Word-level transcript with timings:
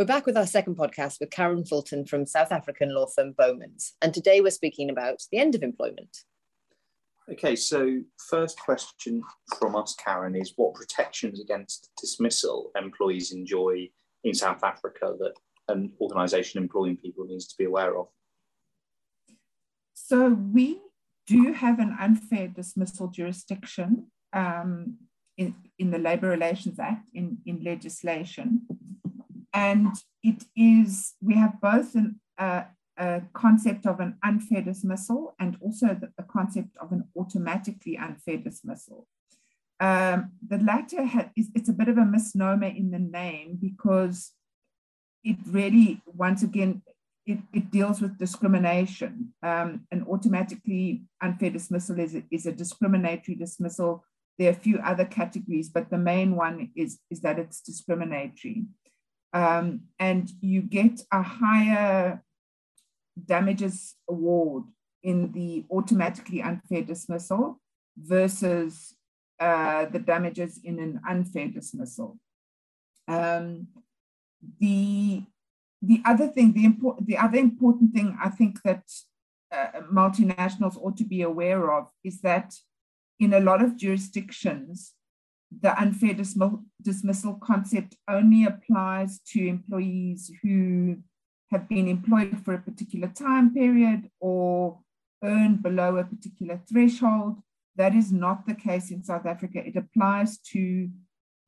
We're 0.00 0.06
back 0.06 0.24
with 0.24 0.38
our 0.38 0.46
second 0.46 0.76
podcast 0.76 1.20
with 1.20 1.28
Karen 1.28 1.62
Fulton 1.62 2.06
from 2.06 2.24
South 2.24 2.52
African 2.52 2.94
law 2.94 3.04
firm 3.04 3.34
Bowmans. 3.38 3.92
And 4.00 4.14
today 4.14 4.40
we're 4.40 4.50
speaking 4.50 4.88
about 4.88 5.20
the 5.30 5.36
end 5.36 5.54
of 5.54 5.62
employment. 5.62 6.20
Okay, 7.30 7.54
so 7.54 8.00
first 8.30 8.58
question 8.58 9.22
from 9.58 9.76
us, 9.76 9.94
Karen, 10.02 10.34
is 10.34 10.54
what 10.56 10.72
protections 10.72 11.38
against 11.38 11.90
dismissal 12.00 12.70
employees 12.76 13.32
enjoy 13.32 13.90
in 14.24 14.32
South 14.32 14.64
Africa 14.64 15.16
that 15.18 15.34
an 15.68 15.92
organisation 16.00 16.62
employing 16.62 16.96
people 16.96 17.26
needs 17.26 17.46
to 17.48 17.58
be 17.58 17.64
aware 17.64 17.98
of? 17.98 18.06
So 19.92 20.30
we 20.30 20.80
do 21.26 21.52
have 21.52 21.78
an 21.78 21.94
unfair 22.00 22.48
dismissal 22.48 23.08
jurisdiction 23.08 24.06
um, 24.32 24.96
in, 25.36 25.54
in 25.78 25.90
the 25.90 25.98
Labour 25.98 26.30
Relations 26.30 26.78
Act 26.78 27.10
in, 27.12 27.36
in 27.44 27.62
legislation. 27.62 28.62
And 29.52 29.88
it 30.22 30.44
is, 30.56 31.14
we 31.20 31.34
have 31.34 31.60
both 31.60 31.94
an, 31.94 32.20
uh, 32.38 32.64
a 32.96 33.22
concept 33.32 33.86
of 33.86 34.00
an 34.00 34.18
unfair 34.22 34.62
dismissal 34.62 35.34
and 35.40 35.56
also 35.60 35.88
the, 35.88 36.10
concept 36.24 36.76
of 36.80 36.92
an 36.92 37.04
automatically 37.16 37.96
unfair 37.96 38.36
dismissal. 38.36 39.06
Um, 39.80 40.32
the 40.46 40.58
latter 40.58 41.04
ha- 41.06 41.30
is 41.34 41.48
it's 41.54 41.70
a 41.70 41.72
bit 41.72 41.88
of 41.88 41.96
a 41.96 42.04
misnomer 42.04 42.66
in 42.66 42.90
the 42.90 42.98
name 42.98 43.58
because 43.60 44.32
it 45.24 45.36
really, 45.46 46.02
once 46.06 46.42
again, 46.42 46.82
it, 47.26 47.38
it 47.52 47.70
deals 47.70 48.00
with 48.00 48.18
discrimination. 48.18 49.32
Um, 49.42 49.86
an 49.90 50.04
automatically 50.08 51.04
unfair 51.22 51.50
dismissal 51.50 51.98
is, 51.98 52.16
is 52.30 52.46
a 52.46 52.52
discriminatory 52.52 53.36
dismissal. 53.36 54.04
There 54.38 54.48
are 54.48 54.52
a 54.52 54.60
few 54.60 54.78
other 54.78 55.04
categories, 55.04 55.68
but 55.68 55.90
the 55.90 55.98
main 55.98 56.36
one 56.36 56.70
is, 56.76 56.98
is 57.10 57.20
that 57.22 57.38
it's 57.38 57.60
discriminatory. 57.60 58.64
Um, 59.32 59.82
and 59.98 60.30
you 60.40 60.62
get 60.62 61.02
a 61.12 61.22
higher 61.22 62.22
damages 63.26 63.94
award 64.08 64.64
in 65.02 65.32
the 65.32 65.64
automatically 65.70 66.42
unfair 66.42 66.82
dismissal 66.82 67.60
versus 67.96 68.94
uh, 69.38 69.86
the 69.86 69.98
damages 69.98 70.60
in 70.62 70.78
an 70.78 71.00
unfair 71.08 71.48
dismissal. 71.48 72.18
Um, 73.08 73.68
the 74.58 75.22
the 75.82 76.02
other 76.04 76.28
thing, 76.28 76.52
the 76.52 76.64
important, 76.66 77.06
the 77.06 77.16
other 77.16 77.38
important 77.38 77.94
thing 77.94 78.16
I 78.22 78.28
think 78.28 78.62
that 78.64 78.82
uh, 79.50 79.80
multinationals 79.90 80.76
ought 80.76 80.96
to 80.98 81.04
be 81.04 81.22
aware 81.22 81.72
of 81.72 81.88
is 82.04 82.20
that 82.20 82.54
in 83.18 83.32
a 83.32 83.40
lot 83.40 83.62
of 83.62 83.76
jurisdictions, 83.76 84.92
the 85.60 85.78
unfair 85.80 86.14
dismissal, 86.14 86.62
dismissal 86.80 87.34
concept 87.34 87.96
only 88.08 88.44
applies 88.44 89.20
to 89.32 89.46
employees 89.46 90.30
who 90.42 90.96
have 91.50 91.68
been 91.68 91.88
employed 91.88 92.40
for 92.44 92.54
a 92.54 92.62
particular 92.62 93.08
time 93.08 93.52
period 93.52 94.08
or 94.20 94.78
earned 95.24 95.62
below 95.62 95.96
a 95.96 96.04
particular 96.04 96.60
threshold. 96.70 97.40
That 97.76 97.94
is 97.94 98.12
not 98.12 98.46
the 98.46 98.54
case 98.54 98.90
in 98.90 99.02
South 99.02 99.26
Africa. 99.26 99.66
It 99.66 99.76
applies 99.76 100.38
to 100.52 100.88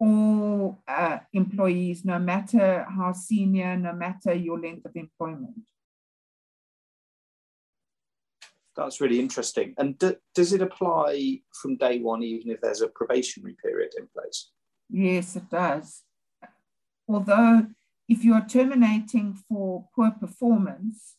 all 0.00 0.82
uh, 0.88 1.18
employees, 1.32 2.04
no 2.04 2.18
matter 2.18 2.84
how 2.88 3.12
senior, 3.12 3.76
no 3.76 3.92
matter 3.92 4.34
your 4.34 4.58
length 4.58 4.84
of 4.84 4.96
employment. 4.96 5.68
That's 8.76 9.00
really 9.00 9.20
interesting. 9.20 9.74
And 9.78 9.98
do, 9.98 10.16
does 10.34 10.52
it 10.52 10.62
apply 10.62 11.40
from 11.60 11.76
day 11.76 11.98
one, 11.98 12.22
even 12.22 12.50
if 12.50 12.60
there's 12.60 12.80
a 12.80 12.88
probationary 12.88 13.56
period 13.62 13.92
in 13.98 14.08
place? 14.14 14.50
Yes, 14.88 15.36
it 15.36 15.48
does. 15.50 16.02
Although, 17.08 17.66
if 18.08 18.24
you're 18.24 18.46
terminating 18.48 19.34
for 19.34 19.88
poor 19.94 20.10
performance, 20.10 21.16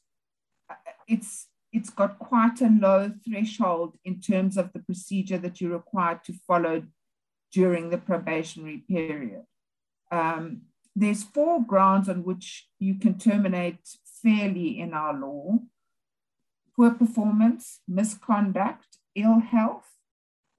it's 1.08 1.48
it's 1.72 1.90
got 1.90 2.20
quite 2.20 2.62
a 2.62 2.70
low 2.70 3.12
threshold 3.28 3.98
in 4.06 4.22
terms 4.22 4.58
of 4.58 4.72
the 4.74 4.80
procedure 4.80 5.40
that 5.40 5.60
you're 5.60 5.72
required 5.72 6.24
to 6.24 6.34
follow 6.48 6.84
during 7.52 7.90
the 7.90 7.98
probationary 7.98 8.84
period. 8.88 9.44
Um, 10.12 10.62
there's 10.96 11.24
four 11.24 11.66
grounds 11.66 12.08
on 12.10 12.24
which 12.24 12.68
you 12.78 12.96
can 12.96 13.18
terminate 13.18 13.80
fairly 14.22 14.80
in 14.80 14.94
our 14.94 15.20
law 15.20 15.58
poor 16.76 16.92
performance, 16.92 17.80
misconduct, 17.88 18.98
ill 19.16 19.40
health, 19.40 19.90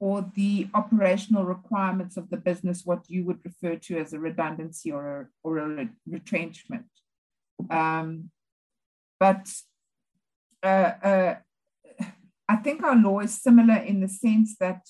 or 0.00 0.30
the 0.34 0.68
operational 0.74 1.44
requirements 1.44 2.16
of 2.16 2.30
the 2.30 2.36
business, 2.36 2.82
what 2.84 3.08
you 3.08 3.24
would 3.24 3.38
refer 3.44 3.76
to 3.76 3.98
as 3.98 4.12
a 4.12 4.18
redundancy 4.18 4.92
or 4.92 5.20
a, 5.20 5.26
or 5.42 5.58
a 5.58 5.88
retrenchment. 6.06 6.86
Um, 7.70 8.30
but 9.18 9.50
uh, 10.62 10.92
uh, 11.02 11.34
I 12.48 12.56
think 12.56 12.82
our 12.82 12.96
law 12.96 13.20
is 13.20 13.40
similar 13.40 13.76
in 13.76 14.00
the 14.00 14.08
sense 14.08 14.56
that 14.58 14.82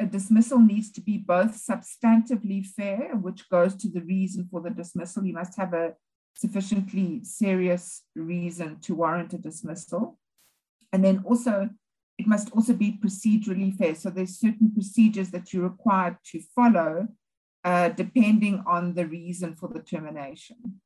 a 0.00 0.06
dismissal 0.06 0.58
needs 0.58 0.90
to 0.92 1.00
be 1.00 1.18
both 1.18 1.52
substantively 1.52 2.64
fair, 2.66 3.16
which 3.16 3.48
goes 3.48 3.74
to 3.76 3.88
the 3.88 4.02
reason 4.02 4.48
for 4.50 4.60
the 4.60 4.70
dismissal. 4.70 5.24
You 5.24 5.34
must 5.34 5.56
have 5.56 5.72
a 5.72 5.94
sufficiently 6.34 7.22
serious 7.24 8.02
reason 8.14 8.78
to 8.80 8.94
warrant 8.94 9.32
a 9.32 9.38
dismissal. 9.38 10.18
And 10.92 11.04
then 11.04 11.22
also, 11.24 11.70
it 12.18 12.26
must 12.26 12.52
also 12.52 12.72
be 12.72 12.98
procedurally 13.02 13.74
fair. 13.74 13.94
So 13.94 14.10
there's 14.10 14.38
certain 14.38 14.72
procedures 14.72 15.30
that 15.30 15.52
you're 15.52 15.64
required 15.64 16.16
to 16.32 16.40
follow 16.54 17.08
uh, 17.64 17.88
depending 17.88 18.62
on 18.66 18.94
the 18.94 19.06
reason 19.06 19.56
for 19.56 19.68
the 19.68 19.80
termination. 19.80 20.80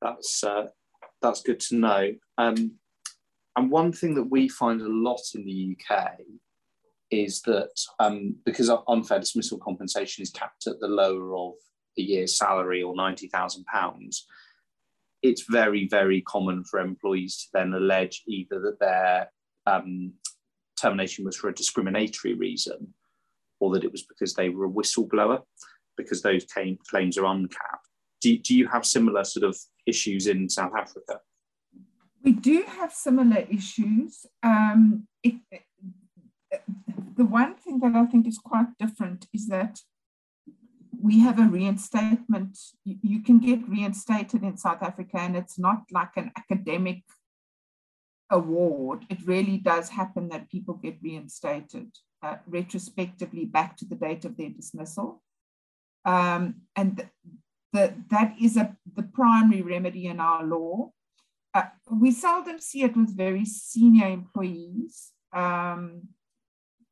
That's 0.00 0.44
uh, 0.44 0.66
that's 1.20 1.42
good 1.42 1.60
to 1.60 1.76
know. 1.76 2.12
Um, 2.38 2.72
and 3.56 3.70
one 3.70 3.92
thing 3.92 4.14
that 4.14 4.30
we 4.30 4.48
find 4.48 4.80
a 4.80 4.88
lot 4.88 5.20
in 5.34 5.44
the 5.44 5.76
UK 5.76 6.18
is 7.10 7.42
that 7.42 7.70
um, 8.00 8.36
because 8.44 8.70
unfair 8.88 9.20
dismissal 9.20 9.58
compensation 9.58 10.22
is 10.22 10.30
capped 10.30 10.66
at 10.66 10.80
the 10.80 10.88
lower 10.88 11.36
of 11.36 11.54
a 11.96 12.02
year's 12.02 12.36
salary 12.36 12.82
or 12.82 12.94
£90,000, 12.94 14.16
it's 15.24 15.46
very, 15.48 15.88
very 15.88 16.20
common 16.20 16.62
for 16.64 16.78
employees 16.78 17.36
to 17.38 17.48
then 17.54 17.72
allege 17.72 18.22
either 18.28 18.60
that 18.60 18.78
their 18.78 19.30
um, 19.66 20.12
termination 20.80 21.24
was 21.24 21.34
for 21.34 21.48
a 21.48 21.54
discriminatory 21.54 22.34
reason 22.34 22.92
or 23.58 23.72
that 23.72 23.84
it 23.84 23.90
was 23.90 24.02
because 24.02 24.34
they 24.34 24.50
were 24.50 24.66
a 24.66 24.70
whistleblower, 24.70 25.40
because 25.96 26.20
those 26.20 26.44
came, 26.44 26.76
claims 26.90 27.16
are 27.16 27.24
uncapped. 27.24 27.88
Do, 28.20 28.36
do 28.36 28.54
you 28.54 28.68
have 28.68 28.84
similar 28.84 29.24
sort 29.24 29.44
of 29.44 29.56
issues 29.86 30.26
in 30.26 30.50
South 30.50 30.72
Africa? 30.78 31.20
We 32.22 32.32
do 32.32 32.64
have 32.68 32.92
similar 32.92 33.46
issues. 33.50 34.26
Um, 34.42 35.06
the 37.16 37.24
one 37.24 37.54
thing 37.54 37.80
that 37.80 37.94
I 37.94 38.04
think 38.04 38.26
is 38.26 38.38
quite 38.38 38.76
different 38.78 39.26
is 39.32 39.48
that 39.48 39.80
we 41.00 41.20
have 41.20 41.38
a 41.38 41.44
reinstatement. 41.44 42.58
You, 42.84 42.96
you 43.02 43.22
can 43.22 43.38
get 43.38 43.68
reinstated 43.68 44.42
in 44.42 44.56
South 44.56 44.82
Africa, 44.82 45.18
and 45.18 45.36
it's 45.36 45.58
not 45.58 45.84
like 45.90 46.16
an 46.16 46.32
academic 46.36 47.02
award. 48.30 49.04
It 49.10 49.26
really 49.26 49.58
does 49.58 49.90
happen 49.90 50.28
that 50.30 50.50
people 50.50 50.74
get 50.74 50.98
reinstated 51.02 51.90
uh, 52.22 52.36
retrospectively 52.46 53.44
back 53.44 53.76
to 53.76 53.84
the 53.84 53.94
date 53.94 54.24
of 54.24 54.36
their 54.36 54.50
dismissal. 54.50 55.22
Um, 56.04 56.62
and 56.76 56.96
the, 56.96 57.08
the, 57.72 57.94
that 58.10 58.34
is 58.40 58.56
a, 58.56 58.76
the 58.96 59.02
primary 59.02 59.62
remedy 59.62 60.06
in 60.06 60.20
our 60.20 60.44
law. 60.44 60.90
Uh, 61.52 61.64
we 61.90 62.10
seldom 62.10 62.58
see 62.58 62.82
it 62.82 62.96
with 62.96 63.16
very 63.16 63.44
senior 63.44 64.08
employees. 64.08 65.12
Um, 65.32 66.08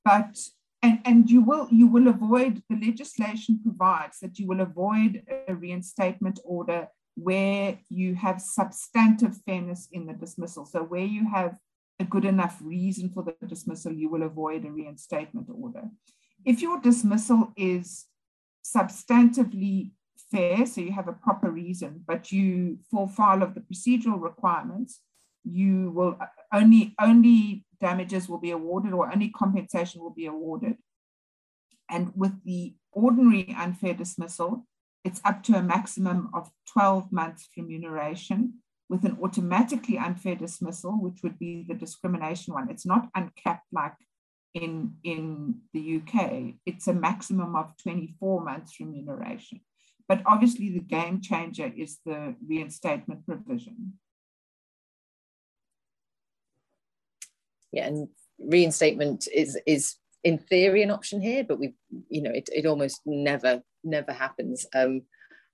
but 0.05 0.39
and, 0.83 0.99
and 1.05 1.31
you 1.31 1.43
will 1.43 1.69
you 1.71 1.87
will 1.87 2.09
avoid 2.09 2.63
the 2.69 2.77
legislation 2.77 3.61
provides 3.63 4.19
that 4.21 4.39
you 4.39 4.47
will 4.47 4.61
avoid 4.61 5.23
a 5.49 5.55
reinstatement 5.55 6.41
order 6.45 6.89
where 7.15 7.79
you 7.89 8.15
have 8.15 8.41
substantive 8.41 9.37
fairness 9.47 9.89
in 9.93 10.07
the 10.07 10.15
dismissal. 10.15 10.65
So 10.65 10.83
where 10.83 11.05
you 11.05 11.29
have 11.29 11.57
a 12.01 12.05
good 12.05 12.25
enough 12.25 12.59
reason 12.63 13.11
for 13.11 13.23
the 13.23 13.37
dismissal, 13.47 13.93
you 13.93 14.09
will 14.09 14.23
avoid 14.23 14.65
a 14.65 14.71
reinstatement 14.71 15.49
order. 15.53 15.85
If 16.45 16.63
your 16.63 16.81
dismissal 16.81 17.53
is 17.57 18.07
substantively 18.65 19.93
fair, 20.31 20.67
so 20.67 20.81
you 20.81 20.93
have 20.93 21.09
a 21.09 21.13
proper 21.13 21.51
reason, 21.51 22.03
but 22.07 22.33
you 22.33 22.79
fall 22.91 23.09
foul 23.09 23.43
of 23.43 23.55
the 23.55 23.61
procedural 23.61 24.21
requirements, 24.21 25.01
you 25.45 25.91
will 25.91 26.19
only 26.53 26.95
only 27.01 27.65
damages 27.83 28.29
will 28.29 28.39
be 28.39 28.53
awarded 28.53 28.93
or 28.95 29.13
only 29.13 29.29
compensation 29.29 30.01
will 30.01 30.15
be 30.23 30.27
awarded. 30.27 30.77
And 31.91 32.13
with 32.17 32.43
the 32.45 32.75
ordinary 32.93 33.55
unfair 33.59 33.93
dismissal, 33.93 34.67
it's 35.05 35.21
up 35.25 35.43
to 35.45 35.57
a 35.57 35.63
maximum 35.63 36.31
of 36.33 36.51
12 36.73 37.13
months 37.13 37.49
remuneration. 37.57 38.55
With 38.89 39.05
an 39.05 39.19
automatically 39.23 39.99
unfair 39.99 40.37
dismissal, 40.37 40.93
which 41.01 41.21
would 41.23 41.39
be 41.39 41.65
the 41.67 41.75
discrimination 41.75 42.55
one, 42.55 42.71
it's 42.71 42.87
not 42.87 43.09
uncapped 43.15 43.69
like 43.73 43.95
in, 44.55 44.95
in 45.03 45.57
the 45.73 45.85
UK. 45.97 46.55
It's 46.67 46.89
a 46.89 46.93
maximum 46.93 47.57
of 47.57 47.73
24 47.83 48.45
months 48.45 48.79
remuneration. 48.81 49.61
but 50.09 50.21
obviously 50.27 50.69
the 50.71 50.87
game 50.97 51.21
changer 51.21 51.73
is 51.85 51.93
the 52.05 52.35
reinstatement 52.47 53.25
provision. 53.25 53.95
Yeah, 57.73 57.87
and 57.87 58.09
reinstatement 58.39 59.27
is 59.35 59.59
is 59.67 59.97
in 60.25 60.39
theory 60.39 60.83
an 60.83 60.91
option 60.91 61.21
here, 61.21 61.45
but 61.45 61.59
we, 61.59 61.75
you 62.09 62.23
know, 62.23 62.31
it, 62.31 62.49
it 62.55 62.67
almost 62.67 63.01
never 63.07 63.63
never 63.83 64.13
happens. 64.13 64.67
Um, 64.75 65.03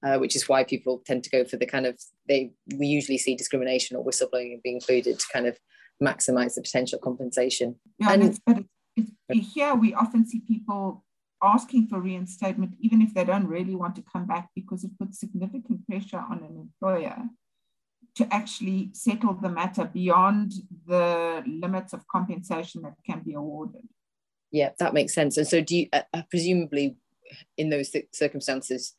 uh, 0.06 0.16
which 0.18 0.36
is 0.36 0.48
why 0.48 0.62
people 0.62 1.02
tend 1.04 1.24
to 1.24 1.30
go 1.30 1.44
for 1.44 1.56
the 1.56 1.66
kind 1.66 1.86
of 1.86 1.98
they 2.28 2.52
we 2.76 2.86
usually 2.86 3.18
see 3.18 3.34
discrimination 3.34 3.96
or 3.96 4.04
whistleblowing 4.04 4.62
being 4.62 4.76
included 4.76 5.18
to 5.18 5.26
kind 5.32 5.46
of 5.46 5.58
maximize 6.02 6.54
the 6.54 6.62
potential 6.62 6.98
compensation. 6.98 7.74
Yeah, 7.98 8.12
and 8.12 8.22
it's, 8.22 8.40
but 8.46 8.58
it's, 8.96 9.10
it's, 9.28 9.54
here 9.54 9.74
we 9.74 9.94
often 9.94 10.26
see 10.26 10.40
people 10.40 11.04
asking 11.42 11.88
for 11.88 12.00
reinstatement, 12.00 12.74
even 12.80 13.02
if 13.02 13.14
they 13.14 13.24
don't 13.24 13.46
really 13.46 13.74
want 13.74 13.96
to 13.96 14.04
come 14.12 14.26
back, 14.26 14.48
because 14.54 14.84
it 14.84 14.96
puts 14.98 15.20
significant 15.20 15.86
pressure 15.86 16.22
on 16.30 16.38
an 16.38 16.56
employer 16.56 17.16
to 18.18 18.34
actually 18.34 18.90
settle 18.92 19.34
the 19.34 19.48
matter 19.48 19.84
beyond 19.84 20.52
the 20.86 21.42
limits 21.46 21.92
of 21.92 22.06
compensation 22.08 22.82
that 22.82 22.94
can 23.06 23.20
be 23.20 23.34
awarded. 23.34 23.88
Yeah, 24.50 24.70
that 24.80 24.92
makes 24.92 25.14
sense. 25.14 25.36
And 25.36 25.46
so, 25.46 25.60
do 25.60 25.76
you 25.76 25.88
uh, 25.92 26.02
uh 26.12 26.22
presumably 26.28 26.96
in 27.56 27.70
those 27.70 27.94
circumstances, 28.12 28.94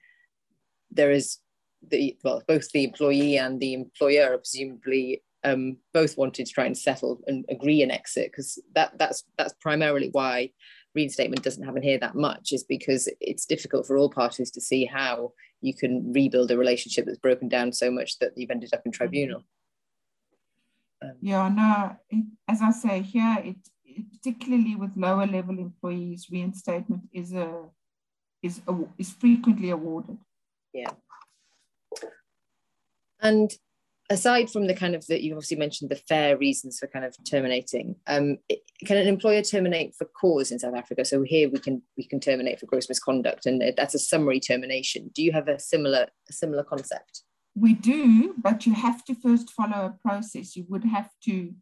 there 0.90 1.12
is 1.12 1.40
the 1.86 2.18
well, 2.24 2.42
both 2.48 2.72
the 2.72 2.86
employee 2.86 3.38
and 3.38 3.60
the 3.60 3.74
employer 3.74 4.34
are 4.34 4.38
presumably 4.38 5.22
um, 5.44 5.78
both 5.94 6.18
wanted 6.18 6.46
to 6.46 6.54
try 6.54 6.66
and 6.66 6.78
settle 6.78 7.20
and 7.28 7.46
agree 7.50 7.82
an 7.82 7.92
exit 7.92 8.32
because 8.32 8.58
that 8.76 8.98
that's 8.98 9.26
that's 9.38 9.54
primarily 9.60 10.10
why 10.14 10.52
reinstatement 10.96 11.44
doesn't 11.44 11.64
happen 11.64 11.84
here 11.84 12.00
that 12.00 12.16
much 12.16 12.52
is 12.54 12.64
because 12.64 13.10
it's 13.20 13.46
difficult 13.46 13.86
for 13.86 13.98
all 13.98 14.10
parties 14.10 14.52
to 14.52 14.62
see 14.62 14.86
how 14.86 15.34
you 15.62 15.74
can 15.74 16.14
rebuild 16.14 16.52
a 16.52 16.58
relationship 16.58 17.06
that's 17.06 17.18
broken 17.18 17.48
down 17.48 17.74
so 17.74 17.92
much 17.92 18.20
that 18.20 18.32
you've 18.36 18.52
ended 18.52 18.74
up 18.74 18.82
in 18.86 18.92
tribunal. 18.92 19.44
Um, 21.02 21.14
yeah, 21.22 21.50
no, 21.50 21.96
it, 22.10 22.26
as 22.48 22.62
I 22.62 22.72
say 22.72 23.02
here, 23.02 23.38
it, 23.44 23.58
it, 23.86 24.06
particularly 24.12 24.76
with 24.76 24.92
lower 24.96 25.26
level 25.26 25.58
employees, 25.58 26.28
reinstatement 26.32 27.04
is 27.14 27.34
a 27.34 27.66
is 28.42 28.62
a, 28.68 28.74
is 28.98 29.12
frequently 29.12 29.70
awarded. 29.70 30.18
Yeah. 30.74 30.92
And 33.22 33.52
aside 34.10 34.50
from 34.50 34.68
the 34.68 34.74
kind 34.74 34.96
of 34.96 35.06
that 35.08 35.22
you 35.22 35.34
obviously 35.34 35.58
mentioned 35.58 35.90
the 35.90 35.96
fair 35.96 36.38
reasons 36.38 36.80
for 36.80 36.88
kind 36.88 37.06
of 37.06 37.16
terminating 37.24 37.96
um, 38.08 38.38
can 38.86 38.98
an 38.98 39.08
employer 39.08 39.42
terminate 39.42 39.94
for 39.96 40.06
cause 40.06 40.52
in 40.52 40.60
south 40.60 40.76
africa? 40.76 41.06
So 41.06 41.22
here 41.24 41.50
we 41.50 41.60
can 41.60 41.82
we 41.98 42.06
can 42.06 42.20
terminate 42.20 42.60
for 42.60 42.66
gross 42.66 42.90
misconduct 42.90 43.46
and 43.46 43.62
that's 43.78 43.96
a 43.96 44.00
summary 44.00 44.40
termination. 44.40 45.12
Do 45.14 45.24
you 45.24 45.32
have 45.32 45.48
a 45.48 45.60
similar 45.60 46.08
a 46.30 46.34
similar 46.34 46.64
concept? 46.64 47.24
We 47.56 47.74
do 47.74 48.36
but 48.38 48.66
you 48.66 48.74
have 48.74 49.04
to 49.06 49.16
first 49.16 49.52
follow 49.52 49.86
a 49.86 50.08
process. 50.08 50.56
You 50.56 50.66
would 50.70 50.86
have 50.86 51.10
to 51.26 51.54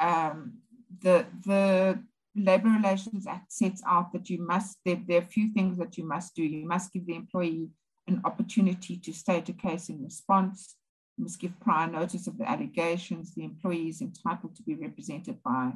um, 0.00 0.58
the 1.02 1.26
the 1.44 2.02
labor 2.36 2.68
relations 2.68 3.26
act 3.26 3.52
sets 3.52 3.82
out 3.86 4.12
that 4.12 4.30
you 4.30 4.44
must 4.44 4.78
there, 4.84 5.00
there 5.06 5.18
are 5.18 5.22
a 5.22 5.26
few 5.26 5.52
things 5.52 5.78
that 5.78 5.96
you 5.98 6.04
must 6.06 6.34
do. 6.34 6.42
You 6.42 6.66
must 6.66 6.92
give 6.92 7.06
the 7.06 7.16
employee 7.16 7.68
an 8.06 8.20
opportunity 8.24 8.96
to 8.96 9.12
state 9.12 9.48
a 9.48 9.52
case 9.52 9.88
in 9.88 10.02
response. 10.02 10.76
Must 11.20 11.38
give 11.38 11.60
prior 11.60 11.86
notice 11.86 12.26
of 12.26 12.38
the 12.38 12.48
allegations. 12.50 13.34
The 13.34 13.44
employee 13.44 13.88
is 13.88 14.00
entitled 14.00 14.56
to 14.56 14.62
be 14.62 14.74
represented 14.74 15.42
by 15.42 15.72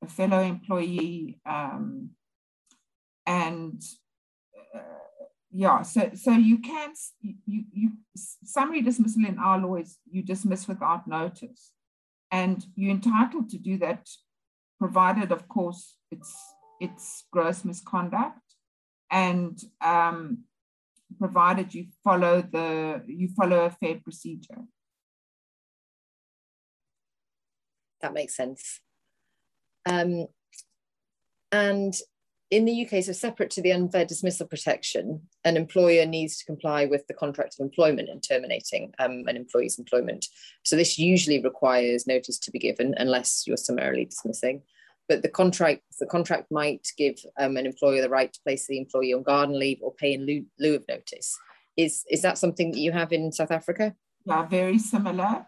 a 0.00 0.06
fellow 0.06 0.40
employee. 0.40 1.40
Um, 1.44 2.10
and 3.26 3.82
uh, 4.72 4.78
yeah, 5.50 5.82
so 5.82 6.10
so 6.14 6.30
you 6.30 6.58
can 6.58 6.92
you 7.22 7.64
you 7.72 7.90
summary 8.44 8.80
dismissal 8.80 9.24
in 9.26 9.38
our 9.38 9.58
law 9.58 9.74
is 9.74 9.98
you 10.08 10.22
dismiss 10.22 10.68
without 10.68 11.08
notice, 11.08 11.72
and 12.30 12.64
you're 12.76 12.92
entitled 12.92 13.48
to 13.50 13.58
do 13.58 13.78
that, 13.78 14.06
provided 14.78 15.32
of 15.32 15.48
course 15.48 15.96
it's 16.12 16.32
it's 16.80 17.24
gross 17.32 17.64
misconduct, 17.64 18.54
and 19.10 19.58
um, 19.80 20.44
provided 21.18 21.74
you 21.74 21.86
follow 22.04 22.42
the 22.42 23.02
you 23.06 23.28
follow 23.28 23.64
a 23.64 23.70
fair 23.70 23.96
procedure. 23.96 24.62
That 28.00 28.14
makes 28.14 28.36
sense. 28.36 28.80
Um, 29.86 30.26
and 31.52 31.94
in 32.50 32.64
the 32.64 32.86
UK, 32.86 33.02
so 33.02 33.12
separate 33.12 33.50
to 33.50 33.62
the 33.62 33.72
unfair 33.72 34.04
dismissal 34.04 34.46
protection, 34.46 35.22
an 35.44 35.56
employer 35.56 36.06
needs 36.06 36.36
to 36.38 36.44
comply 36.44 36.84
with 36.84 37.06
the 37.06 37.14
contract 37.14 37.56
of 37.58 37.64
employment 37.64 38.08
in 38.08 38.20
terminating 38.20 38.92
um, 38.98 39.24
an 39.26 39.36
employee's 39.36 39.78
employment. 39.78 40.26
So 40.62 40.76
this 40.76 40.98
usually 40.98 41.42
requires 41.42 42.06
notice 42.06 42.38
to 42.40 42.50
be 42.50 42.58
given 42.58 42.94
unless 42.98 43.44
you're 43.46 43.56
summarily 43.56 44.04
dismissing 44.04 44.62
but 45.08 45.22
the 45.22 45.28
contract 45.28 45.82
the 46.00 46.06
contract 46.06 46.50
might 46.50 46.88
give 46.96 47.16
um, 47.38 47.56
an 47.56 47.66
employer 47.66 48.02
the 48.02 48.08
right 48.08 48.32
to 48.32 48.40
place 48.42 48.66
the 48.66 48.78
employee 48.78 49.14
on 49.14 49.22
garden 49.22 49.58
leave 49.58 49.78
or 49.82 49.94
pay 49.94 50.14
in 50.14 50.26
lieu, 50.26 50.44
lieu, 50.58 50.74
of 50.74 50.84
notice. 50.88 51.38
Is 51.76 52.04
is 52.10 52.22
that 52.22 52.38
something 52.38 52.72
that 52.72 52.80
you 52.80 52.92
have 52.92 53.12
in 53.12 53.32
South 53.32 53.50
Africa? 53.50 53.94
Yeah, 54.24 54.46
very 54.46 54.78
similar. 54.78 55.46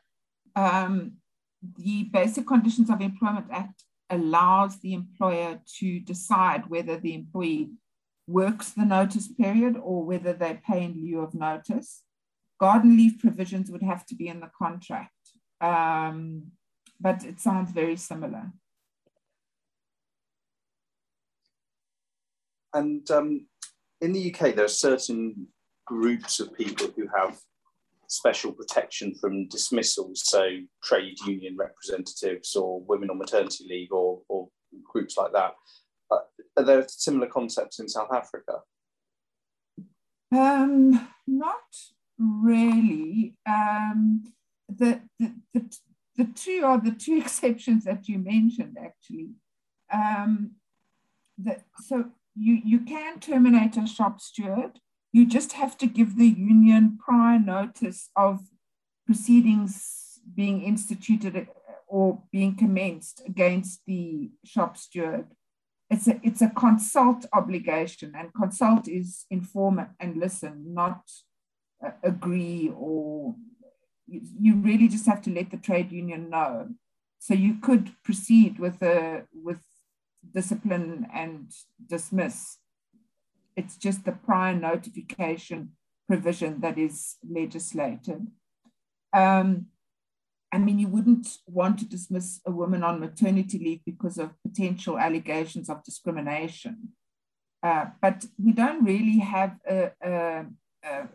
Um, 0.54 1.14
the 1.62 2.04
Basic 2.04 2.46
Conditions 2.46 2.90
of 2.90 3.00
Employment 3.00 3.46
Act 3.50 3.84
allows 4.10 4.78
the 4.80 4.94
employer 4.94 5.60
to 5.78 6.00
decide 6.00 6.68
whether 6.68 6.98
the 6.98 7.14
employee 7.14 7.70
works 8.26 8.70
the 8.70 8.84
notice 8.84 9.28
period 9.28 9.76
or 9.82 10.04
whether 10.04 10.32
they 10.32 10.60
pay 10.66 10.84
in 10.84 11.02
lieu 11.02 11.20
of 11.20 11.34
notice. 11.34 12.02
Garden 12.60 12.96
leave 12.96 13.18
provisions 13.18 13.70
would 13.70 13.82
have 13.82 14.04
to 14.06 14.14
be 14.14 14.28
in 14.28 14.40
the 14.40 14.50
contract, 14.56 15.12
um, 15.60 16.50
but 17.00 17.24
it 17.24 17.40
sounds 17.40 17.70
very 17.70 17.96
similar. 17.96 18.52
And 22.74 23.08
um, 23.10 23.46
in 24.00 24.12
the 24.12 24.34
UK, 24.34 24.54
there 24.54 24.64
are 24.64 24.68
certain 24.68 25.48
groups 25.86 26.38
of 26.40 26.54
people 26.54 26.88
who 26.94 27.08
have 27.16 27.38
special 28.08 28.52
protection 28.52 29.14
from 29.14 29.48
dismissals, 29.48 30.22
so 30.24 30.48
trade 30.82 31.16
union 31.26 31.56
representatives 31.56 32.56
or 32.56 32.80
women 32.82 33.10
on 33.10 33.18
maternity 33.18 33.66
leave 33.68 33.92
or, 33.92 34.22
or 34.28 34.48
groups 34.90 35.16
like 35.16 35.32
that. 35.32 35.54
Uh, 36.10 36.18
are 36.56 36.64
there 36.64 36.84
similar 36.88 37.26
concepts 37.26 37.78
in 37.78 37.88
South 37.88 38.12
Africa? 38.12 38.60
Um, 40.32 41.08
not 41.26 41.54
really. 42.18 43.34
Um, 43.46 44.24
the, 44.68 45.00
the, 45.18 45.34
the, 45.54 45.78
the 46.16 46.24
two 46.34 46.62
are 46.64 46.80
the 46.80 46.92
two 46.92 47.18
exceptions 47.22 47.84
that 47.84 48.08
you 48.08 48.18
mentioned, 48.18 48.76
actually. 48.82 49.30
Um, 49.92 50.52
the, 51.36 51.58
so 51.84 52.06
you, 52.34 52.60
you 52.64 52.80
can 52.80 53.20
terminate 53.20 53.76
a 53.76 53.86
shop 53.86 54.20
steward. 54.20 54.80
You 55.12 55.26
just 55.26 55.52
have 55.52 55.76
to 55.78 55.86
give 55.86 56.16
the 56.16 56.28
union 56.28 56.98
prior 56.98 57.38
notice 57.38 58.10
of 58.14 58.40
proceedings 59.06 60.20
being 60.34 60.62
instituted 60.62 61.48
or 61.86 62.22
being 62.30 62.54
commenced 62.54 63.22
against 63.26 63.80
the 63.86 64.30
shop 64.44 64.76
steward. 64.76 65.26
It's 65.90 66.06
a, 66.06 66.20
it's 66.22 66.42
a 66.42 66.50
consult 66.50 67.24
obligation, 67.32 68.12
and 68.14 68.34
consult 68.34 68.88
is 68.88 69.24
inform 69.30 69.86
and 69.98 70.18
listen, 70.18 70.74
not 70.74 71.00
uh, 71.82 71.92
agree 72.02 72.70
or 72.76 73.34
you, 74.06 74.20
you 74.38 74.54
really 74.56 74.88
just 74.88 75.06
have 75.06 75.22
to 75.22 75.30
let 75.30 75.50
the 75.50 75.56
trade 75.56 75.90
union 75.90 76.28
know. 76.28 76.68
So 77.18 77.34
you 77.34 77.54
could 77.54 77.92
proceed 78.04 78.58
with 78.58 78.82
a 78.82 79.24
with 79.32 79.60
discipline 80.34 81.06
and 81.12 81.50
dismiss. 81.86 82.57
It's 83.58 83.76
just 83.76 84.04
the 84.04 84.12
prior 84.12 84.54
notification 84.54 85.72
provision 86.06 86.60
that 86.60 86.78
is 86.78 87.16
legislated. 87.28 88.28
Um, 89.12 89.66
I 90.52 90.58
mean, 90.58 90.78
you 90.78 90.86
wouldn't 90.86 91.26
want 91.46 91.80
to 91.80 91.84
dismiss 91.84 92.40
a 92.46 92.52
woman 92.52 92.84
on 92.84 93.00
maternity 93.00 93.58
leave 93.58 93.80
because 93.84 94.16
of 94.16 94.30
potential 94.46 94.96
allegations 94.96 95.68
of 95.68 95.82
discrimination. 95.82 96.90
Uh, 97.60 97.86
but 98.00 98.26
we 98.42 98.52
don't 98.52 98.84
really 98.84 99.18
have 99.18 99.56
a, 99.68 99.90
a, 100.00 100.46
a, 100.84 101.08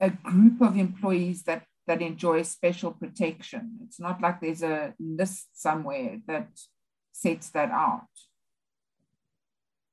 a, 0.00 0.10
group 0.10 0.60
of 0.60 0.76
employees 0.76 1.42
that, 1.42 1.64
that 1.88 2.00
enjoy 2.00 2.40
special 2.42 2.92
protection. 2.92 3.78
It's 3.82 3.98
not 3.98 4.22
like 4.22 4.40
there's 4.40 4.62
a 4.62 4.94
list 5.00 5.48
somewhere 5.54 6.20
that 6.28 6.48
sets 7.10 7.50
that 7.50 7.72
out. 7.72 8.06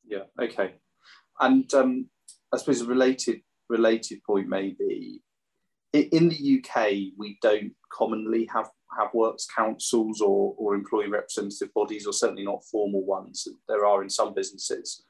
Yeah, 0.08 0.24
okay. 0.42 0.76
And 1.40 1.72
um, 1.74 2.10
I 2.54 2.58
suppose 2.58 2.82
a 2.82 2.86
related 2.86 3.42
related 3.70 4.24
point 4.24 4.48
may 4.48 4.74
be 4.80 5.22
in 5.94 6.30
the 6.30 6.60
UK, 6.60 7.14
we 7.18 7.38
don't 7.42 7.74
commonly 7.92 8.48
have, 8.54 8.70
have 8.98 9.14
works 9.14 9.48
councils 9.56 10.22
or, 10.22 10.54
or 10.58 10.76
employee 10.76 11.10
representative 11.10 11.74
bodies, 11.74 12.06
or 12.06 12.14
certainly 12.14 12.44
not 12.44 12.64
formal 12.72 13.06
ones. 13.06 13.48
There 13.68 13.86
are 13.86 14.04
in 14.04 14.10
some 14.10 14.34
businesses. 14.34 15.04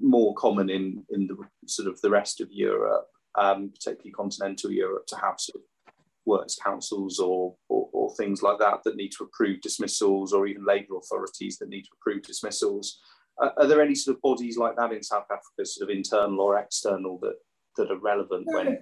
more 0.00 0.34
common 0.34 0.70
in 0.70 1.04
in 1.10 1.26
the 1.26 1.36
sort 1.66 1.88
of 1.88 2.00
the 2.00 2.10
rest 2.10 2.40
of 2.40 2.48
Europe, 2.50 3.06
um, 3.36 3.70
particularly 3.70 4.12
continental 4.12 4.70
Europe, 4.70 5.06
to 5.08 5.16
have 5.16 5.36
sort 5.38 5.62
of 5.62 5.94
works 6.26 6.56
councils 6.62 7.18
or, 7.18 7.56
or, 7.68 7.88
or 7.92 8.14
things 8.14 8.42
like 8.42 8.58
that 8.58 8.80
that 8.84 8.96
need 8.96 9.10
to 9.10 9.24
approve 9.24 9.60
dismissals, 9.62 10.32
or 10.32 10.46
even 10.46 10.64
labour 10.64 10.96
authorities 10.98 11.58
that 11.58 11.70
need 11.70 11.82
to 11.82 11.90
approve 12.00 12.22
dismissals. 12.22 13.00
Are 13.40 13.66
there 13.66 13.80
any 13.80 13.94
sort 13.94 14.16
of 14.16 14.22
bodies 14.22 14.58
like 14.58 14.76
that 14.76 14.92
in 14.92 15.02
South 15.02 15.26
Africa, 15.30 15.64
sort 15.64 15.90
of 15.90 15.96
internal 15.96 16.40
or 16.40 16.58
external, 16.58 17.18
that 17.20 17.36
that 17.76 17.90
are 17.90 17.98
relevant 17.98 18.46
when 18.46 18.78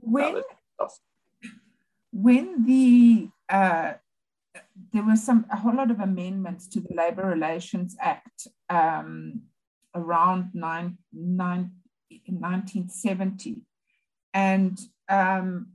when, 0.00 0.42
when 2.12 2.64
the 2.64 3.28
uh, 3.48 3.94
there 4.92 5.02
were 5.02 5.16
some 5.16 5.46
a 5.50 5.56
whole 5.56 5.74
lot 5.74 5.90
of 5.90 6.00
amendments 6.00 6.66
to 6.68 6.80
the 6.80 6.94
Labour 6.94 7.26
Relations 7.26 7.96
Act 8.00 8.48
um, 8.70 9.42
around 9.94 10.50
nine, 10.54 10.98
nine, 11.12 11.72
1970, 12.10 13.62
and 14.32 14.78
um, 15.08 15.72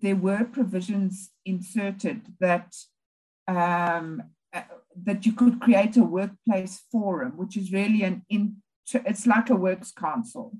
there 0.00 0.16
were 0.16 0.44
provisions 0.44 1.30
inserted 1.44 2.22
that 2.40 2.74
um, 3.48 4.22
that 5.04 5.26
you 5.26 5.32
could 5.32 5.60
create 5.60 5.96
a 5.96 6.04
workplace 6.04 6.82
forum, 6.90 7.32
which 7.36 7.56
is 7.56 7.72
really 7.72 8.02
an 8.02 8.24
in, 8.28 8.56
it's 8.94 9.26
like 9.26 9.50
a 9.50 9.56
works 9.56 9.92
council. 9.92 10.52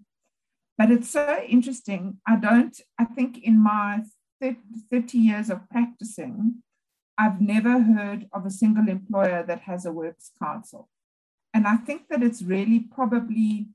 But 0.78 0.90
it's 0.90 1.10
so 1.10 1.40
interesting. 1.46 2.18
I 2.26 2.36
don't, 2.36 2.76
I 2.98 3.04
think 3.04 3.38
in 3.42 3.62
my 3.62 4.02
30 4.40 5.18
years 5.18 5.50
of 5.50 5.68
practicing, 5.70 6.62
I've 7.18 7.40
never 7.40 7.80
heard 7.80 8.26
of 8.32 8.46
a 8.46 8.50
single 8.50 8.88
employer 8.88 9.44
that 9.46 9.60
has 9.60 9.84
a 9.84 9.92
works 9.92 10.30
council. 10.42 10.88
And 11.54 11.66
I 11.66 11.76
think 11.76 12.08
that 12.08 12.22
it's 12.22 12.42
really 12.42 12.80
probably 12.80 13.68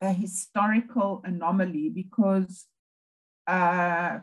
a 0.00 0.12
historical 0.12 1.20
anomaly 1.24 1.90
because 1.90 2.66
uh, 3.46 4.20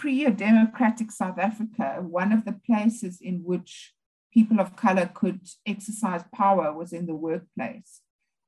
pre 0.00 0.24
a 0.24 0.30
democratic 0.30 1.12
South 1.12 1.38
Africa, 1.38 1.98
one 2.00 2.32
of 2.32 2.46
the 2.46 2.58
places 2.66 3.20
in 3.20 3.42
which 3.44 3.92
people 4.32 4.58
of 4.58 4.74
color 4.74 5.10
could 5.12 5.40
exercise 5.66 6.24
power 6.34 6.72
was 6.72 6.94
in 6.94 7.06
the 7.06 7.14
workplace. 7.14 8.00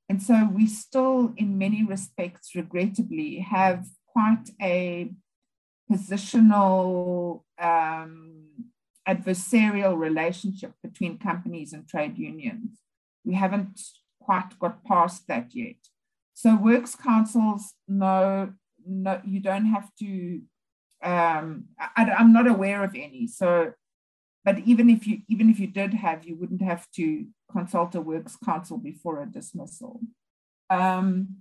And 0.08 0.22
so 0.22 0.48
we 0.50 0.66
still, 0.66 1.34
in 1.36 1.58
many 1.58 1.84
respects, 1.84 2.54
regrettably, 2.54 3.40
have 3.40 3.84
quite 4.06 4.48
a 4.62 5.12
positional 5.90 7.42
um, 7.60 8.44
adversarial 9.06 9.98
relationship 9.98 10.72
between 10.82 11.18
companies 11.18 11.74
and 11.74 11.86
trade 11.86 12.16
unions. 12.16 12.78
We 13.24 13.34
haven't 13.34 13.78
quite 14.22 14.58
got 14.58 14.84
past 14.84 15.28
that 15.28 15.54
yet. 15.54 15.76
So 16.32 16.56
works 16.56 16.94
councils, 16.94 17.74
no, 17.86 18.54
no, 18.86 19.20
you 19.24 19.40
don't 19.40 19.66
have 19.66 19.90
to. 19.98 20.40
Um, 21.02 21.64
I, 21.78 22.04
I'm 22.18 22.32
not 22.32 22.46
aware 22.46 22.84
of 22.84 22.94
any. 22.94 23.26
So, 23.26 23.72
but 24.44 24.58
even 24.60 24.90
if 24.90 25.06
you 25.06 25.22
even 25.28 25.50
if 25.50 25.58
you 25.58 25.66
did 25.66 25.94
have, 25.94 26.24
you 26.24 26.36
wouldn't 26.36 26.62
have 26.62 26.90
to 26.96 27.26
consult 27.50 27.94
a 27.94 28.00
works 28.00 28.36
council 28.44 28.78
before 28.78 29.22
a 29.22 29.26
dismissal. 29.26 30.00
Um, 30.70 31.36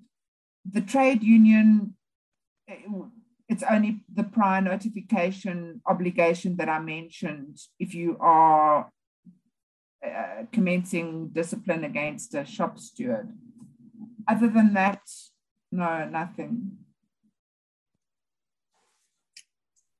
the 0.69 0.81
trade 0.81 1.23
union 1.23 1.95
it's 3.51 3.63
only 3.69 3.99
the 4.13 4.23
prior 4.23 4.61
notification 4.61 5.81
obligation 5.85 6.55
that 6.55 6.69
I 6.69 6.79
mentioned 6.79 7.57
if 7.79 7.93
you 7.93 8.15
are 8.21 8.89
uh, 10.05 10.43
commencing 10.53 11.27
discipline 11.33 11.83
against 11.83 12.33
a 12.33 12.45
shop 12.45 12.79
steward. 12.79 13.27
Other 14.25 14.47
than 14.47 14.73
that, 14.73 15.01
no, 15.69 16.05
nothing. 16.05 16.77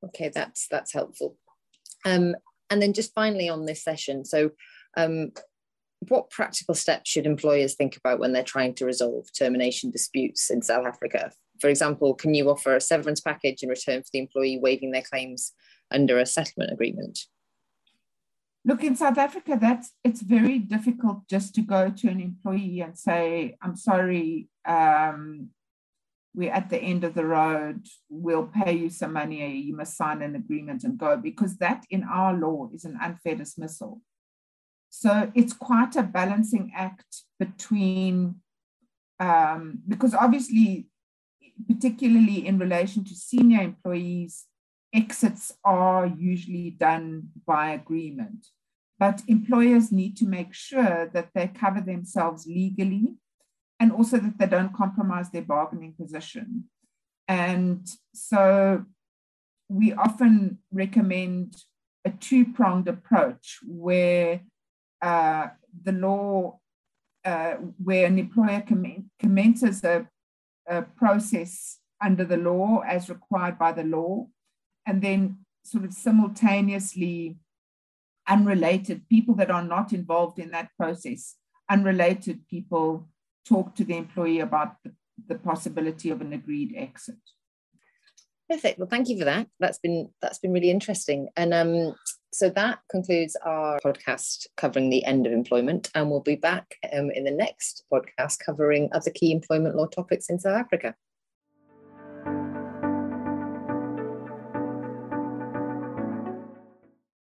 Okay, 0.03 0.29
that's 0.33 0.67
that's 0.69 0.93
helpful. 0.93 1.37
Um, 2.05 2.35
and 2.69 2.81
then 2.81 2.93
just 2.93 3.13
finally 3.13 3.49
on 3.49 3.65
this 3.65 3.83
session, 3.83 4.25
so 4.25 4.51
um, 4.97 5.31
what 6.07 6.31
practical 6.31 6.73
steps 6.73 7.09
should 7.09 7.25
employers 7.25 7.75
think 7.75 7.97
about 7.97 8.19
when 8.19 8.33
they're 8.33 8.43
trying 8.43 8.73
to 8.75 8.85
resolve 8.85 9.27
termination 9.37 9.91
disputes 9.91 10.49
in 10.49 10.61
South 10.61 10.85
Africa 10.85 11.31
for 11.61 11.69
example, 11.69 12.15
can 12.15 12.33
you 12.33 12.49
offer 12.49 12.75
a 12.75 12.81
severance 12.81 13.21
package 13.21 13.61
in 13.61 13.69
return 13.69 14.01
for 14.01 14.09
the 14.11 14.19
employee 14.19 14.59
waiving 14.59 14.91
their 14.91 15.03
claims 15.03 15.53
under 15.91 16.17
a 16.17 16.25
settlement 16.25 16.73
agreement? 16.73 17.19
Look, 18.65 18.83
in 18.83 18.95
South 18.95 19.17
Africa, 19.17 19.57
that's 19.61 19.91
it's 20.03 20.21
very 20.21 20.59
difficult 20.59 21.27
just 21.29 21.55
to 21.55 21.61
go 21.61 21.89
to 21.89 22.07
an 22.09 22.19
employee 22.19 22.81
and 22.81 22.97
say, 22.97 23.57
"I'm 23.61 23.75
sorry, 23.75 24.49
um, 24.65 25.49
we're 26.33 26.51
at 26.51 26.69
the 26.69 26.77
end 26.77 27.03
of 27.03 27.13
the 27.13 27.25
road. 27.25 27.85
We'll 28.09 28.47
pay 28.47 28.73
you 28.73 28.89
some 28.89 29.13
money. 29.13 29.57
You 29.57 29.75
must 29.75 29.97
sign 29.97 30.21
an 30.21 30.35
agreement 30.35 30.83
and 30.83 30.97
go," 30.97 31.17
because 31.17 31.57
that, 31.57 31.85
in 31.89 32.03
our 32.03 32.33
law, 32.33 32.69
is 32.73 32.85
an 32.85 32.97
unfair 33.01 33.35
dismissal. 33.35 34.01
So 34.89 35.31
it's 35.35 35.53
quite 35.53 35.95
a 35.95 36.03
balancing 36.03 36.71
act 36.75 37.23
between, 37.39 38.41
um, 39.19 39.79
because 39.87 40.13
obviously 40.13 40.87
particularly 41.67 42.45
in 42.45 42.57
relation 42.59 43.03
to 43.05 43.15
senior 43.15 43.61
employees, 43.61 44.45
exits 44.93 45.53
are 45.63 46.05
usually 46.07 46.71
done 46.71 47.29
by 47.45 47.71
agreement. 47.71 48.47
But 48.99 49.21
employers 49.27 49.91
need 49.91 50.15
to 50.17 50.25
make 50.25 50.53
sure 50.53 51.09
that 51.13 51.29
they 51.33 51.47
cover 51.47 51.81
themselves 51.81 52.45
legally 52.45 53.15
and 53.81 53.91
also 53.91 54.17
that 54.17 54.37
they 54.37 54.45
don't 54.45 54.75
compromise 54.75 55.31
their 55.31 55.41
bargaining 55.41 55.93
position. 55.93 56.65
And 57.27 57.89
so 58.13 58.85
we 59.69 59.91
often 59.93 60.59
recommend 60.71 61.55
a 62.05 62.11
two 62.11 62.45
pronged 62.45 62.87
approach 62.87 63.57
where 63.65 64.41
uh, 65.01 65.47
the 65.83 65.93
law, 65.93 66.59
uh, 67.25 67.53
where 67.83 68.05
an 68.05 68.19
employer 68.19 68.63
commences 69.19 69.83
a 69.83 70.07
uh, 70.69 70.81
process 70.95 71.79
under 71.99 72.23
the 72.23 72.37
law 72.37 72.83
as 72.85 73.09
required 73.09 73.57
by 73.57 73.71
the 73.71 73.83
law, 73.83 74.27
and 74.85 75.01
then 75.01 75.37
sort 75.63 75.85
of 75.85 75.93
simultaneously 75.93 77.35
unrelated 78.27 79.09
people 79.09 79.33
that 79.35 79.49
are 79.49 79.65
not 79.65 79.91
involved 79.91 80.37
in 80.37 80.51
that 80.51 80.69
process, 80.77 81.35
unrelated 81.67 82.47
people 82.47 83.07
talk 83.47 83.75
to 83.75 83.83
the 83.83 83.97
employee 83.97 84.39
about 84.39 84.75
the, 84.83 84.93
the 85.27 85.35
possibility 85.35 86.09
of 86.09 86.21
an 86.21 86.33
agreed 86.33 86.73
exit. 86.77 87.15
Perfect. 88.49 88.79
Well, 88.79 88.87
thank 88.89 89.07
you 89.07 89.17
for 89.17 89.25
that. 89.25 89.47
That's 89.59 89.79
been 89.79 90.09
that's 90.21 90.39
been 90.39 90.51
really 90.51 90.71
interesting. 90.71 91.29
And 91.37 91.53
um, 91.53 91.95
so 92.33 92.49
that 92.49 92.79
concludes 92.89 93.37
our 93.45 93.79
podcast 93.79 94.47
covering 94.57 94.89
the 94.89 95.05
end 95.05 95.25
of 95.25 95.33
employment, 95.33 95.89
and 95.95 96.09
we'll 96.09 96.21
be 96.21 96.35
back 96.35 96.75
um, 96.91 97.11
in 97.11 97.23
the 97.23 97.31
next 97.31 97.83
podcast 97.91 98.39
covering 98.45 98.89
other 98.91 99.11
key 99.11 99.31
employment 99.31 99.75
law 99.75 99.87
topics 99.87 100.29
in 100.29 100.39
South 100.39 100.57
Africa. 100.57 100.95